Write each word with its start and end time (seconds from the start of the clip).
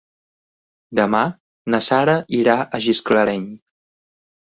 Demà 0.99 1.19
na 1.73 1.79
Sara 1.87 2.15
irà 2.39 2.55
a 2.63 2.79
Gisclareny. 2.87 3.45